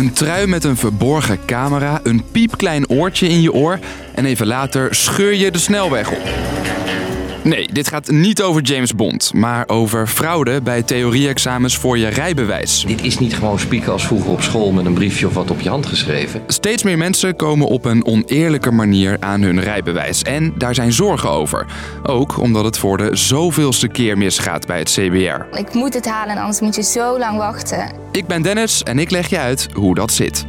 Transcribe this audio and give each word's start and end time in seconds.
Een 0.00 0.12
trui 0.12 0.46
met 0.46 0.64
een 0.64 0.76
verborgen 0.76 1.38
camera, 1.46 2.00
een 2.02 2.24
piepklein 2.32 2.88
oortje 2.88 3.28
in 3.28 3.40
je 3.40 3.52
oor 3.52 3.78
en 4.14 4.24
even 4.24 4.46
later 4.46 4.94
scheur 4.94 5.34
je 5.34 5.50
de 5.50 5.58
snelweg 5.58 6.10
op. 6.10 6.28
Nee, 7.42 7.68
dit 7.72 7.88
gaat 7.88 8.10
niet 8.10 8.42
over 8.42 8.62
James 8.62 8.94
Bond, 8.94 9.34
maar 9.34 9.68
over 9.68 10.06
fraude 10.06 10.62
bij 10.62 10.82
theorie-examens 10.82 11.76
voor 11.76 11.98
je 11.98 12.08
rijbewijs. 12.08 12.84
Dit 12.86 13.02
is 13.02 13.18
niet 13.18 13.34
gewoon 13.34 13.58
spieken 13.58 13.92
als 13.92 14.06
vroeger 14.06 14.30
op 14.30 14.42
school 14.42 14.72
met 14.72 14.84
een 14.84 14.94
briefje 14.94 15.26
of 15.26 15.34
wat 15.34 15.50
op 15.50 15.60
je 15.60 15.68
hand 15.68 15.86
geschreven. 15.86 16.42
Steeds 16.46 16.82
meer 16.82 16.98
mensen 16.98 17.36
komen 17.36 17.66
op 17.66 17.84
een 17.84 18.06
oneerlijke 18.06 18.70
manier 18.70 19.16
aan 19.20 19.42
hun 19.42 19.60
rijbewijs 19.60 20.22
en 20.22 20.54
daar 20.58 20.74
zijn 20.74 20.92
zorgen 20.92 21.30
over. 21.30 21.66
Ook 22.02 22.38
omdat 22.38 22.64
het 22.64 22.78
voor 22.78 22.96
de 22.96 23.16
zoveelste 23.16 23.88
keer 23.88 24.18
misgaat 24.18 24.66
bij 24.66 24.78
het 24.78 24.90
CBR. 24.90 25.58
Ik 25.58 25.74
moet 25.74 25.94
het 25.94 26.06
halen, 26.06 26.36
anders 26.36 26.60
moet 26.60 26.74
je 26.74 26.82
zo 26.82 27.18
lang 27.18 27.36
wachten. 27.36 27.92
Ik 28.12 28.26
ben 28.26 28.42
Dennis 28.42 28.82
en 28.82 28.98
ik 28.98 29.10
leg 29.10 29.28
je 29.28 29.38
uit 29.38 29.68
hoe 29.72 29.94
dat 29.94 30.12
zit. 30.12 30.46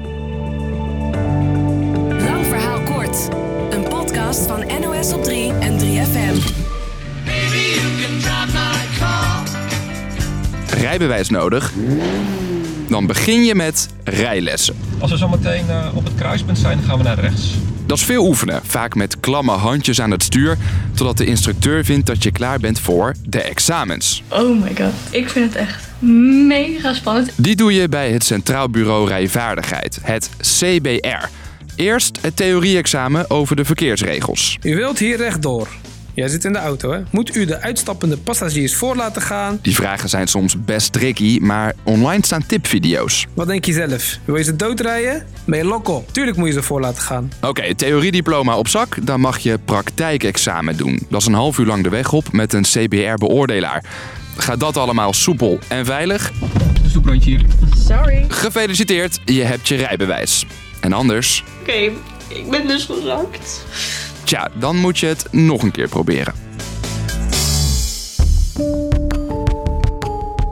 Rijbewijs 10.92 11.30
nodig? 11.30 11.72
Dan 12.88 13.06
begin 13.08 13.44
je 13.44 13.56
met 13.56 13.88
rijlessen. 14.04 14.76
Als 15.00 15.12
we 15.12 15.18
zo 15.18 15.28
meteen 15.28 15.70
eh, 15.70 15.88
op 15.94 16.04
het 16.04 16.16
kruispunt 16.16 16.58
zijn, 16.58 16.80
gaan 16.84 16.98
we 16.98 17.04
naar 17.04 17.20
rechts. 17.20 17.54
Dat 17.86 17.98
is 17.98 18.04
veel 18.04 18.28
oefenen, 18.28 18.62
vaak 18.64 18.96
met 18.96 19.20
klamme 19.20 19.52
handjes 19.52 20.02
aan 20.02 20.12
het 20.12 20.24
stuur, 20.24 20.58
totdat 20.94 21.18
de 21.18 21.26
instructeur 21.26 21.86
vindt 21.86 22.08
dat 22.08 22.24
je 22.24 22.32
klaar 22.32 22.60
bent 22.60 22.80
voor 22.80 23.16
de 23.26 23.42
examens. 23.42 24.24
Oh 24.30 24.62
my 24.64 24.72
god, 24.76 24.94
ik 25.10 25.30
vind 25.30 25.54
het 25.54 25.56
echt 25.56 25.88
mega 26.48 26.94
spannend. 26.94 27.32
Die 27.36 27.56
doe 27.56 27.74
je 27.74 27.90
bij 27.90 28.12
het 28.12 28.24
Centraal 28.24 28.70
Bureau 28.70 29.08
Rijvaardigheid, 29.08 30.00
het 30.02 30.30
CBR. 30.38 31.28
Eerst 31.76 32.22
het 32.22 32.36
theorie-examen 32.36 33.30
over 33.30 33.56
de 33.56 33.66
verkeersregels. 33.66 34.58
U 34.62 34.76
wilt 34.76 35.00
hier 35.00 35.18
rechtdoor. 35.18 35.68
Jij 36.14 36.28
zit 36.28 36.46
in 36.46 36.54
de 36.54 36.60
auto, 36.60 36.92
hè? 36.92 37.02
Moet 37.10 37.36
u 37.36 37.46
de 37.46 37.62
uitstappende 37.62 38.18
passagiers 38.18 38.76
voor 38.76 38.96
laten 38.96 39.22
gaan? 39.22 39.60
Die 39.62 39.76
vragen 39.76 40.10
zijn 40.10 40.28
soms 40.28 40.64
best 40.66 40.94
tricky, 40.94 41.40
maar 41.42 41.74
online 41.84 42.26
staan 42.26 42.46
tipvideo's. 42.46 43.28
Wat 43.34 43.48
denk 43.48 43.66
je 43.66 43.74
zelf? 43.74 44.18
Wil 44.26 44.38
je 44.38 44.44
ze 44.44 44.56
doodrijden? 44.56 45.26
Ben 45.46 45.58
je 45.58 45.66
lokkel? 45.66 46.06
Tuurlijk 46.12 46.38
moet 46.38 46.48
je 46.48 46.54
ze 46.54 46.64
voor 46.64 46.82
laten 46.82 47.02
gaan. 47.02 47.32
Oké, 47.42 47.76
theoriediploma 47.76 48.58
op 48.58 48.68
zak, 48.68 48.98
dan 49.06 49.20
mag 49.20 49.40
je 49.40 49.60
praktijkexamen 49.66 50.78
doen. 50.78 51.00
Dat 51.10 51.22
is 51.22 51.28
een 51.28 51.34
half 51.34 51.58
uur 51.58 51.66
lang 51.66 51.84
de 51.84 51.90
weg 51.90 52.14
op 52.14 52.32
met 52.32 52.54
een 52.54 52.64
CBR-beoordelaar. 52.64 53.84
Gaat 54.38 54.60
dat 54.60 54.78
allemaal 54.78 55.14
soepel 55.14 55.60
en 55.68 55.86
veilig? 55.86 56.32
Stoeprandje 56.88 57.30
hier. 57.30 57.46
Sorry. 57.88 58.26
Gefeliciteerd, 58.28 59.20
je 59.26 59.44
hebt 59.44 59.68
je 59.68 59.76
rijbewijs. 59.76 60.46
En 60.80 60.94
anders? 60.94 61.44
Oké, 61.62 61.92
ik 62.28 62.50
ben 62.50 62.68
dus 62.68 62.86
gezakt. 62.86 63.66
Tja, 64.32 64.50
dan 64.54 64.76
moet 64.76 65.00
je 65.00 65.06
het 65.08 65.28
nog 65.32 65.64
een 65.64 65.72
keer 65.72 65.88
proberen. 65.88 66.34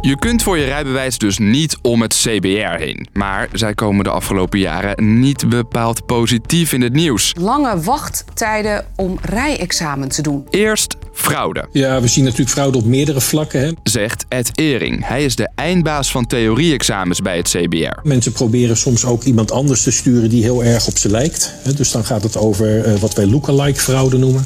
Je 0.09 0.19
kunt 0.19 0.43
voor 0.43 0.57
je 0.57 0.65
rijbewijs 0.65 1.17
dus 1.17 1.37
niet 1.37 1.77
om 1.81 2.01
het 2.01 2.13
CBR 2.13 2.77
heen. 2.77 3.07
Maar 3.13 3.47
zij 3.53 3.73
komen 3.73 4.03
de 4.03 4.09
afgelopen 4.09 4.59
jaren 4.59 5.19
niet 5.19 5.49
bepaald 5.49 6.05
positief 6.05 6.73
in 6.73 6.81
het 6.81 6.93
nieuws. 6.93 7.33
lange 7.39 7.81
wachttijden 7.81 8.85
om 8.95 9.17
rijexamen 9.21 10.09
te 10.09 10.21
doen. 10.21 10.47
Eerst 10.49 10.95
fraude, 11.13 11.67
Ja, 11.71 12.01
we 12.01 12.07
zien 12.07 12.23
natuurlijk 12.23 12.49
fraude 12.49 12.77
op 12.77 12.85
meerdere 12.85 13.21
vlakken. 13.21 13.59
Hè. 13.61 13.71
zegt 13.83 14.25
Ed 14.27 14.51
Ering. 14.57 15.07
Hij 15.07 15.23
is 15.23 15.35
de 15.35 15.49
eindbaas 15.55 16.11
van 16.11 16.27
theorie-examens 16.27 17.21
bij 17.21 17.37
het 17.37 17.49
CBR. 17.49 17.99
Mensen 18.03 18.31
proberen 18.31 18.77
soms 18.77 19.05
ook 19.05 19.23
iemand 19.23 19.51
anders 19.51 19.83
te 19.83 19.91
sturen 19.91 20.29
die 20.29 20.43
heel 20.43 20.63
erg 20.63 20.87
op 20.87 20.97
ze 20.97 21.09
lijkt. 21.09 21.53
Hè. 21.63 21.73
Dus 21.73 21.91
dan 21.91 22.05
gaat 22.05 22.23
het 22.23 22.37
over 22.37 22.83
eh, 22.83 22.99
wat 22.99 23.13
wij 23.13 23.25
lookalike 23.25 23.79
fraude 23.79 24.17
noemen. 24.17 24.45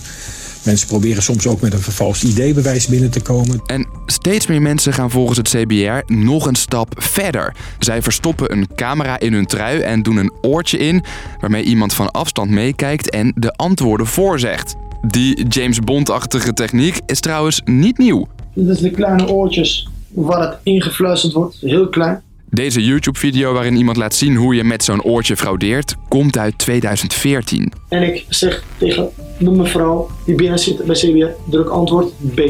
Mensen 0.64 0.88
proberen 0.88 1.24
soms 1.24 1.48
ook 1.48 1.62
met 1.62 1.74
een 1.74 1.80
vervalst 1.80 2.24
ID-bewijs 2.24 2.88
binnen 2.88 3.10
te 3.10 3.22
komen. 3.22 3.62
En 3.66 3.88
steeds 4.06 4.48
meer 4.48 4.62
mensen 4.62 4.94
gaan 4.94 5.12
volgens 5.12 5.38
het 5.38 5.50
CBR 5.50 6.14
nog 6.14 6.46
een 6.46 6.56
stap 6.56 6.94
verder. 6.98 7.56
Zij 7.80 8.02
verstoppen 8.02 8.52
een 8.52 8.68
camera 8.76 9.20
in 9.20 9.34
hun 9.34 9.46
trui 9.46 9.80
en 9.80 10.04
doen 10.04 10.18
een 10.18 10.34
oortje 10.42 10.78
in... 10.78 11.04
waarmee 11.40 11.64
iemand 11.64 11.94
van 11.94 12.12
afstand 12.12 12.50
meekijkt 12.50 13.10
en 13.10 13.34
de 13.36 13.52
antwoorden 13.52 14.08
voorzegt. 14.08 14.76
Die 15.08 15.48
James 15.48 15.80
Bond-achtige 15.80 16.54
techniek 16.54 17.00
is 17.06 17.20
trouwens 17.20 17.62
niet 17.66 17.98
nieuw. 17.98 18.28
Dit 18.54 18.68
is 18.68 18.80
de 18.80 18.92
kleine 18.92 19.28
oortjes 19.28 19.88
waar 20.10 20.42
het 20.42 20.58
ingefluisterd 20.64 21.34
wordt, 21.34 21.58
heel 21.62 21.90
klein. 21.90 22.22
Deze 22.54 22.84
YouTube-video 22.84 23.54
waarin 23.54 23.76
iemand 23.76 23.98
laat 23.98 24.16
zien 24.16 24.36
hoe 24.36 24.56
je 24.56 24.64
met 24.64 24.84
zo'n 24.84 25.04
oortje 25.04 25.38
fraudeert... 25.38 25.96
komt 26.08 26.38
uit 26.38 26.58
2014. 26.58 27.72
En 27.90 28.04
ik 28.04 28.26
zeg 28.30 28.64
tegen 28.78 29.10
de 29.40 29.52
mevrouw 29.52 30.10
die 30.26 30.36
binnen 30.36 30.60
zit 30.60 30.86
bij 30.86 30.96
CBR, 30.96 31.28
druk 31.50 31.70
antwoord 31.70 32.14
B. 32.36 32.42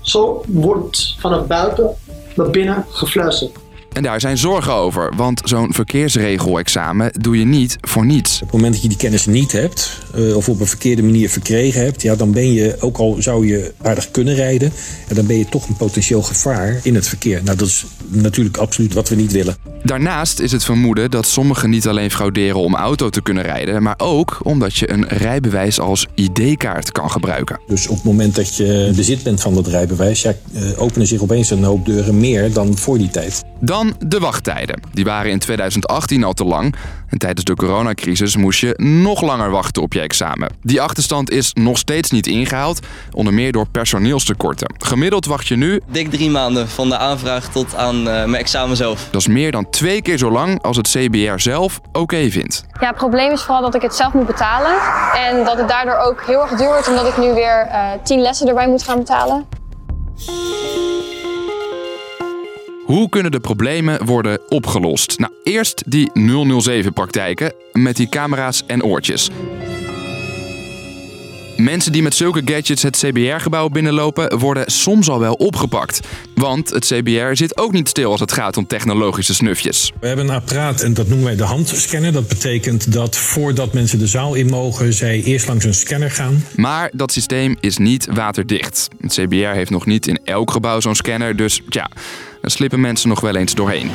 Zo 0.00 0.44
wordt 0.46 1.16
vanaf 1.18 1.46
buiten 1.46 1.90
naar 2.34 2.50
binnen 2.50 2.84
gefluisterd. 2.88 3.50
En 3.98 4.04
daar 4.04 4.20
zijn 4.20 4.38
zorgen 4.38 4.72
over, 4.72 5.12
want 5.16 5.40
zo'n 5.44 5.72
verkeersregelexamen 5.72 7.12
doe 7.20 7.38
je 7.38 7.44
niet 7.44 7.76
voor 7.80 8.06
niets. 8.06 8.34
Op 8.34 8.40
het 8.40 8.52
moment 8.52 8.72
dat 8.72 8.82
je 8.82 8.88
die 8.88 8.96
kennis 8.96 9.26
niet 9.26 9.52
hebt, 9.52 10.00
eh, 10.14 10.36
of 10.36 10.48
op 10.48 10.60
een 10.60 10.66
verkeerde 10.66 11.02
manier 11.02 11.30
verkregen 11.30 11.84
hebt, 11.84 12.02
ja, 12.02 12.16
dan 12.16 12.32
ben 12.32 12.52
je, 12.52 12.76
ook 12.80 12.98
al 12.98 13.16
zou 13.18 13.46
je 13.46 13.72
aardig 13.82 14.10
kunnen 14.10 14.34
rijden, 14.34 14.72
en 15.08 15.14
dan 15.14 15.26
ben 15.26 15.38
je 15.38 15.48
toch 15.48 15.68
een 15.68 15.76
potentieel 15.76 16.22
gevaar 16.22 16.80
in 16.82 16.94
het 16.94 17.08
verkeer. 17.08 17.40
Nou, 17.44 17.56
dat 17.56 17.68
is 17.68 17.86
natuurlijk 18.08 18.56
absoluut 18.56 18.94
wat 18.94 19.08
we 19.08 19.14
niet 19.14 19.32
willen. 19.32 19.56
Daarnaast 19.88 20.40
is 20.40 20.52
het 20.52 20.64
vermoeden 20.64 21.10
dat 21.10 21.26
sommigen 21.26 21.70
niet 21.70 21.88
alleen 21.88 22.10
frauderen 22.10 22.60
om 22.60 22.74
auto 22.74 23.10
te 23.10 23.22
kunnen 23.22 23.42
rijden, 23.42 23.82
maar 23.82 23.94
ook 23.96 24.38
omdat 24.42 24.76
je 24.76 24.90
een 24.90 25.08
rijbewijs 25.08 25.80
als 25.80 26.06
ID-kaart 26.14 26.92
kan 26.92 27.10
gebruiken. 27.10 27.60
Dus 27.66 27.86
op 27.86 27.96
het 27.96 28.04
moment 28.04 28.34
dat 28.34 28.56
je 28.56 28.92
bezit 28.96 29.22
bent 29.22 29.40
van 29.40 29.54
dat 29.54 29.66
rijbewijs, 29.66 30.22
ja, 30.22 30.34
eh, 30.52 30.82
openen 30.82 31.06
zich 31.06 31.20
opeens 31.20 31.50
een 31.50 31.64
hoop 31.64 31.86
deuren 31.86 32.18
meer 32.18 32.52
dan 32.52 32.76
voor 32.76 32.98
die 32.98 33.10
tijd. 33.10 33.44
Dan 33.60 33.94
de 34.06 34.18
wachttijden. 34.18 34.80
Die 34.92 35.04
waren 35.04 35.30
in 35.30 35.38
2018 35.38 36.24
al 36.24 36.32
te 36.32 36.44
lang. 36.44 36.74
En 37.08 37.18
tijdens 37.18 37.44
de 37.44 37.54
coronacrisis 37.54 38.36
moest 38.36 38.60
je 38.60 38.74
nog 38.76 39.20
langer 39.22 39.50
wachten 39.50 39.82
op 39.82 39.92
je 39.92 40.00
examen. 40.00 40.52
Die 40.62 40.80
achterstand 40.80 41.30
is 41.30 41.52
nog 41.52 41.78
steeds 41.78 42.10
niet 42.10 42.26
ingehaald, 42.26 42.86
onder 43.12 43.34
meer 43.34 43.52
door 43.52 43.68
personeelstekorten. 43.68 44.74
Gemiddeld 44.78 45.26
wacht 45.26 45.46
je 45.46 45.56
nu, 45.56 45.80
Dik 45.86 46.10
drie 46.10 46.30
maanden 46.30 46.68
van 46.68 46.88
de 46.88 46.98
aanvraag 46.98 47.48
tot 47.48 47.74
aan 47.76 47.96
eh, 47.96 48.04
mijn 48.04 48.34
examen 48.34 48.76
zelf. 48.76 49.08
dat 49.10 49.20
is 49.20 49.26
meer 49.26 49.52
dan 49.52 49.70
twee 49.70 50.02
keer 50.02 50.18
zo 50.18 50.30
lang 50.30 50.62
als 50.62 50.76
het 50.76 50.88
CBR 50.88 51.38
zelf 51.38 51.80
oké 51.92 52.30
vindt. 52.30 52.64
Ja, 52.80 52.86
het 52.86 52.96
probleem 52.96 53.32
is 53.32 53.42
vooral 53.42 53.62
dat 53.62 53.74
ik 53.74 53.82
het 53.82 53.94
zelf 53.94 54.12
moet 54.12 54.26
betalen. 54.26 54.72
En 55.14 55.44
dat 55.44 55.58
het 55.58 55.68
daardoor 55.68 55.96
ook 55.96 56.22
heel 56.26 56.40
erg 56.40 56.50
duur 56.50 56.66
wordt, 56.68 56.88
omdat 56.88 57.06
ik 57.06 57.16
nu 57.18 57.34
weer 57.34 57.66
eh 57.70 57.90
10 58.02 58.20
lessen 58.20 58.48
erbij 58.48 58.68
moet 58.68 58.82
gaan 58.82 58.98
betalen. 58.98 59.46
Hoe 62.88 63.08
kunnen 63.08 63.32
de 63.32 63.40
problemen 63.40 64.04
worden 64.04 64.40
opgelost? 64.48 65.18
Nou, 65.18 65.32
eerst 65.42 65.82
die 65.86 66.10
007-praktijken 66.14 67.52
met 67.72 67.96
die 67.96 68.08
camera's 68.08 68.62
en 68.66 68.84
oortjes. 68.84 69.30
Mensen 71.56 71.92
die 71.92 72.02
met 72.02 72.14
zulke 72.14 72.42
gadgets 72.44 72.82
het 72.82 72.96
CBR-gebouw 72.96 73.68
binnenlopen, 73.68 74.38
worden 74.38 74.70
soms 74.70 75.08
al 75.08 75.18
wel 75.20 75.32
opgepakt. 75.32 76.00
Want 76.34 76.70
het 76.70 76.84
CBR 76.84 77.32
zit 77.32 77.58
ook 77.58 77.72
niet 77.72 77.88
stil 77.88 78.10
als 78.10 78.20
het 78.20 78.32
gaat 78.32 78.56
om 78.56 78.66
technologische 78.66 79.34
snufjes. 79.34 79.92
We 80.00 80.06
hebben 80.06 80.28
een 80.28 80.34
apparaat 80.34 80.80
en 80.80 80.94
dat 80.94 81.08
noemen 81.08 81.26
wij 81.26 81.36
de 81.36 81.44
handscanner. 81.44 82.12
Dat 82.12 82.28
betekent 82.28 82.92
dat 82.92 83.16
voordat 83.16 83.72
mensen 83.72 83.98
de 83.98 84.06
zaal 84.06 84.34
in 84.34 84.46
mogen, 84.46 84.92
zij 84.92 85.22
eerst 85.22 85.48
langs 85.48 85.64
een 85.64 85.74
scanner 85.74 86.10
gaan. 86.10 86.44
Maar 86.56 86.90
dat 86.94 87.12
systeem 87.12 87.56
is 87.60 87.76
niet 87.76 88.06
waterdicht. 88.10 88.88
Het 89.00 89.12
CBR 89.12 89.34
heeft 89.34 89.70
nog 89.70 89.86
niet 89.86 90.06
in 90.06 90.18
elk 90.24 90.50
gebouw 90.50 90.80
zo'n 90.80 90.94
scanner, 90.94 91.36
dus 91.36 91.62
ja, 91.68 91.90
daar 92.48 92.56
slippen 92.56 92.80
mensen 92.80 93.08
nog 93.08 93.20
wel 93.20 93.36
eens 93.36 93.54
doorheen. 93.54 93.90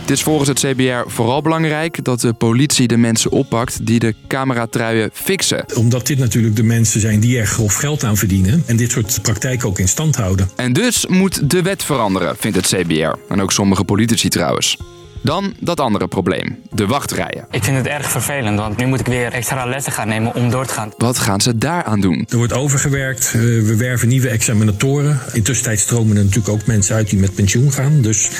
Het 0.00 0.10
is 0.10 0.22
volgens 0.22 0.48
het 0.48 0.58
CBR 0.58 1.10
vooral 1.10 1.42
belangrijk 1.42 2.04
dat 2.04 2.20
de 2.20 2.32
politie 2.32 2.88
de 2.88 2.96
mensen 2.96 3.30
oppakt 3.30 3.86
die 3.86 3.98
de 3.98 4.14
cameratruien 4.26 5.10
fixen. 5.12 5.64
Omdat 5.74 6.06
dit 6.06 6.18
natuurlijk 6.18 6.56
de 6.56 6.62
mensen 6.62 7.00
zijn 7.00 7.20
die 7.20 7.38
er 7.38 7.46
grof 7.46 7.74
geld 7.74 8.04
aan 8.04 8.16
verdienen 8.16 8.62
en 8.66 8.76
dit 8.76 8.90
soort 8.90 9.22
praktijken 9.22 9.68
ook 9.68 9.78
in 9.78 9.88
stand 9.88 10.16
houden. 10.16 10.50
En 10.56 10.72
dus 10.72 11.06
moet 11.06 11.50
de 11.50 11.62
wet 11.62 11.84
veranderen, 11.84 12.36
vindt 12.36 12.56
het 12.56 12.66
CBR. 12.66 13.18
En 13.28 13.42
ook 13.42 13.52
sommige 13.52 13.84
politici 13.84 14.28
trouwens. 14.28 14.76
Dan 15.22 15.54
dat 15.60 15.80
andere 15.80 16.08
probleem, 16.08 16.58
de 16.70 16.86
wachtrijen. 16.86 17.46
Ik 17.50 17.64
vind 17.64 17.76
het 17.76 17.86
erg 17.86 18.10
vervelend, 18.10 18.58
want 18.58 18.76
nu 18.76 18.86
moet 18.86 19.00
ik 19.00 19.06
weer 19.06 19.32
extra 19.32 19.64
lessen 19.64 19.92
gaan 19.92 20.08
nemen 20.08 20.34
om 20.34 20.50
door 20.50 20.66
te 20.66 20.72
gaan. 20.72 20.92
Wat 20.96 21.18
gaan 21.18 21.40
ze 21.40 21.58
daaraan 21.58 22.00
doen? 22.00 22.26
Er 22.28 22.36
wordt 22.36 22.52
overgewerkt, 22.52 23.32
we 23.32 23.76
werven 23.76 24.08
nieuwe 24.08 24.28
examinatoren. 24.28 25.20
Intussen 25.32 25.64
tijd 25.64 25.80
stromen 25.80 26.16
er 26.16 26.24
natuurlijk 26.24 26.48
ook 26.54 26.66
mensen 26.66 26.94
uit 26.94 27.10
die 27.10 27.18
met 27.18 27.34
pensioen 27.34 27.72
gaan. 27.72 28.00
Dus 28.00 28.30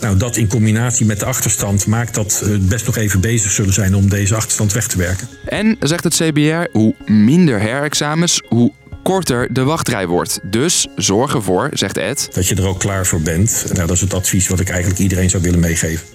nou, 0.00 0.16
dat 0.16 0.36
in 0.36 0.48
combinatie 0.48 1.06
met 1.06 1.18
de 1.18 1.26
achterstand 1.26 1.86
maakt 1.86 2.14
dat 2.14 2.42
we 2.44 2.58
best 2.58 2.86
nog 2.86 2.96
even 2.96 3.20
bezig 3.20 3.50
zullen 3.50 3.72
zijn 3.72 3.94
om 3.94 4.08
deze 4.08 4.34
achterstand 4.34 4.72
weg 4.72 4.86
te 4.86 4.98
werken. 4.98 5.28
En, 5.44 5.76
zegt 5.80 6.04
het 6.04 6.14
CBR, 6.14 6.68
hoe 6.72 6.94
minder 7.06 7.60
herexamens, 7.60 8.42
hoe 8.48 8.72
korter 9.02 9.52
de 9.52 9.62
wachtrij 9.62 10.06
wordt. 10.06 10.40
Dus 10.42 10.86
zorg 10.96 11.34
ervoor, 11.34 11.68
zegt 11.72 11.96
Ed, 11.96 12.28
Dat 12.32 12.48
je 12.48 12.54
er 12.54 12.66
ook 12.66 12.78
klaar 12.78 13.06
voor 13.06 13.20
bent. 13.20 13.64
Nou, 13.72 13.86
dat 13.86 13.96
is 13.96 14.00
het 14.00 14.14
advies 14.14 14.48
wat 14.48 14.60
ik 14.60 14.68
eigenlijk 14.68 15.00
iedereen 15.00 15.30
zou 15.30 15.42
willen 15.42 15.60
meegeven. 15.60 16.06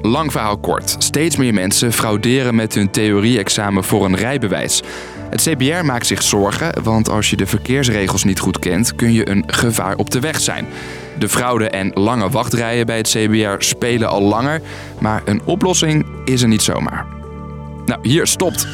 Lang 0.00 0.32
verhaal 0.32 0.58
kort. 0.58 0.96
Steeds 0.98 1.36
meer 1.36 1.54
mensen 1.54 1.92
frauderen 1.92 2.54
met 2.54 2.74
hun 2.74 2.90
theorie-examen 2.90 3.84
voor 3.84 4.04
een 4.04 4.16
rijbewijs. 4.16 4.82
Het 5.30 5.42
CBR 5.42 5.84
maakt 5.84 6.06
zich 6.06 6.22
zorgen, 6.22 6.82
want 6.82 7.08
als 7.08 7.30
je 7.30 7.36
de 7.36 7.46
verkeersregels 7.46 8.24
niet 8.24 8.38
goed 8.38 8.58
kent, 8.58 8.94
kun 8.94 9.12
je 9.12 9.28
een 9.28 9.44
gevaar 9.46 9.96
op 9.96 10.10
de 10.10 10.20
weg 10.20 10.40
zijn. 10.40 10.66
De 11.18 11.28
fraude 11.28 11.68
en 11.68 11.90
lange 11.92 12.30
wachtrijen 12.30 12.86
bij 12.86 12.96
het 12.96 13.08
CBR 13.08 13.54
spelen 13.58 14.08
al 14.08 14.22
langer, 14.22 14.60
maar 15.00 15.22
een 15.24 15.42
oplossing 15.44 16.06
is 16.24 16.42
er 16.42 16.48
niet 16.48 16.62
zomaar. 16.62 17.06
Nou, 17.86 17.98
hier 18.02 18.26
stopt 18.26 18.66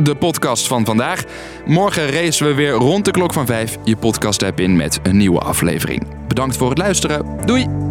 de 0.00 0.14
podcast 0.14 0.66
van 0.66 0.84
vandaag. 0.84 1.24
Morgen 1.66 2.10
racen 2.10 2.46
we 2.46 2.54
weer 2.54 2.72
rond 2.72 3.04
de 3.04 3.10
klok 3.10 3.32
van 3.32 3.46
5 3.46 3.76
je 3.84 3.96
podcast 3.96 4.42
app 4.42 4.60
in 4.60 4.76
met 4.76 5.00
een 5.02 5.16
nieuwe 5.16 5.40
aflevering. 5.40 6.06
Bedankt 6.28 6.56
voor 6.56 6.68
het 6.68 6.78
luisteren. 6.78 7.26
Doei! 7.44 7.87